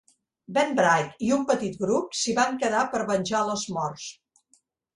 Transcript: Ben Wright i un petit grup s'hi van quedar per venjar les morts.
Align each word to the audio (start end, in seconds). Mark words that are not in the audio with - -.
Ben 0.53 0.71
Wright 0.79 1.21
i 1.27 1.29
un 1.35 1.43
petit 1.51 1.77
grup 1.85 2.17
s'hi 2.21 2.35
van 2.41 2.59
quedar 2.65 2.81
per 2.95 3.05
venjar 3.13 3.45
les 3.53 3.69
morts. 3.79 4.11